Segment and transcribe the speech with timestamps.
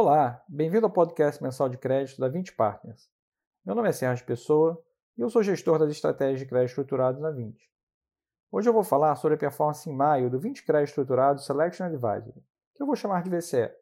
[0.00, 3.10] Olá, bem-vindo ao podcast mensal de crédito da 20 Partners.
[3.66, 4.80] Meu nome é Sérgio Pessoa
[5.16, 7.68] e eu sou gestor das estratégias de crédito estruturados na 20.
[8.52, 12.40] Hoje eu vou falar sobre a performance em maio do 20 Crédito Estruturado Selection Advisory,
[12.76, 13.72] que eu vou chamar de VCE,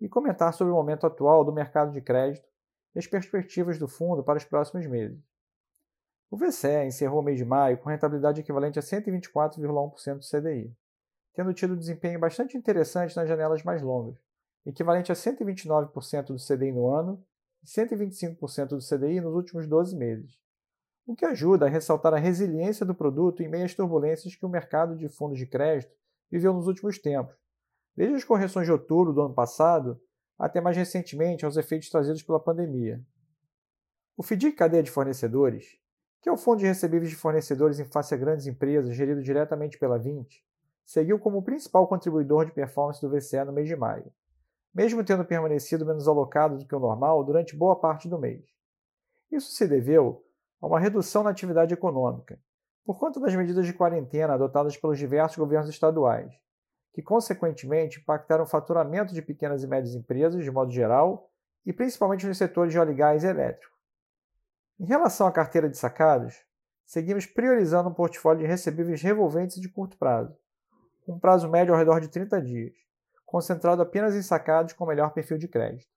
[0.00, 2.48] e comentar sobre o momento atual do mercado de crédito
[2.94, 5.22] e as perspectivas do fundo para os próximos meses.
[6.30, 10.74] O VCE encerrou o mês de maio com rentabilidade equivalente a 124,1% do CDI,
[11.34, 14.16] tendo tido desempenho bastante interessante nas janelas mais longas,
[14.64, 17.24] equivalente a 129% do CDI no ano
[17.62, 20.38] e 125% do CDI nos últimos 12 meses,
[21.06, 24.48] o que ajuda a ressaltar a resiliência do produto em meio às turbulências que o
[24.48, 25.92] mercado de fundos de crédito
[26.30, 27.34] viveu nos últimos tempos,
[27.96, 30.00] desde as correções de outubro do ano passado
[30.38, 33.04] até mais recentemente aos efeitos trazidos pela pandemia.
[34.16, 35.76] O FDIC Cadeia de Fornecedores,
[36.20, 39.78] que é o fundo de recebíveis de fornecedores em face a grandes empresas gerido diretamente
[39.78, 40.44] pela 20,
[40.84, 44.12] seguiu como o principal contribuidor de performance do VCE no mês de maio
[44.74, 48.44] mesmo tendo permanecido menos alocado do que o normal durante boa parte do mês.
[49.30, 50.24] Isso se deveu
[50.60, 52.38] a uma redução na atividade econômica,
[52.84, 56.32] por conta das medidas de quarentena adotadas pelos diversos governos estaduais,
[56.92, 61.30] que consequentemente impactaram o faturamento de pequenas e médias empresas de modo geral
[61.64, 63.72] e principalmente nos setores de óleo e gás e elétrico.
[64.78, 66.34] Em relação à carteira de sacados,
[66.84, 70.36] seguimos priorizando um portfólio de recebíveis revolventes de curto prazo,
[71.04, 72.74] com um prazo médio ao redor de 30 dias,
[73.32, 75.88] concentrado apenas em sacados com melhor perfil de crédito.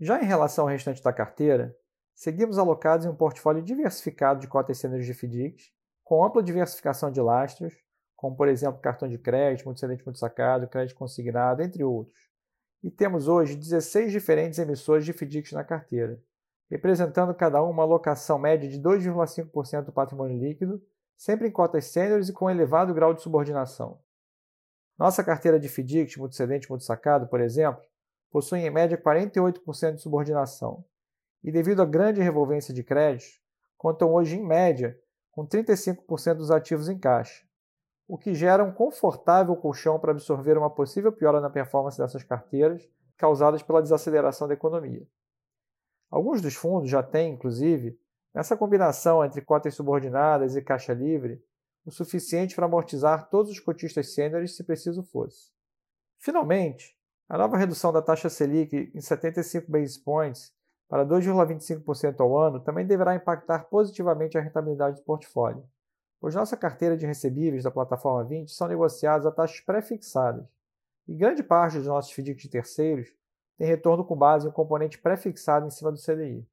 [0.00, 1.76] Já em relação ao restante da carteira,
[2.14, 5.70] seguimos alocados em um portfólio diversificado de cotas sêniores de FDICs,
[6.02, 7.74] com ampla diversificação de lastros,
[8.16, 12.18] como por exemplo cartão de crédito, multicedente multisacado, crédito consignado, entre outros.
[12.82, 16.18] E temos hoje 16 diferentes emissores de FDICs na carteira,
[16.70, 20.82] representando cada uma uma alocação média de 2,5% do patrimônio líquido,
[21.14, 24.02] sempre em cotas sêniores e com elevado grau de subordinação.
[24.98, 27.82] Nossa carteira de FDIC, multicedente multisacado, por exemplo,
[28.30, 30.84] possui em média 48% de subordinação
[31.42, 33.40] e, devido à grande revolvência de créditos,
[33.76, 34.98] contam hoje, em média,
[35.30, 37.44] com 35% dos ativos em caixa,
[38.06, 42.88] o que gera um confortável colchão para absorver uma possível piora na performance dessas carteiras
[43.16, 45.06] causadas pela desaceleração da economia.
[46.10, 47.98] Alguns dos fundos já têm, inclusive,
[48.32, 51.42] nessa combinação entre cotas subordinadas e caixa livre,
[51.84, 55.52] o suficiente para amortizar todos os cotistas sêniores se preciso fosse.
[56.18, 56.96] Finalmente,
[57.28, 60.52] a nova redução da taxa Selic em 75 basis points
[60.88, 65.64] para 2,25% ao ano também deverá impactar positivamente a rentabilidade do portfólio,
[66.20, 70.46] pois nossa carteira de recebíveis da plataforma 20 são negociados a taxas pré-fixadas,
[71.06, 73.08] e grande parte dos nossos FDICs de terceiros
[73.56, 76.46] tem retorno com base em um componente pré-fixado em cima do CDI.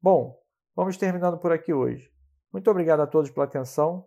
[0.00, 0.40] Bom,
[0.74, 2.10] vamos terminando por aqui hoje.
[2.52, 4.06] Muito obrigado a todos pela atenção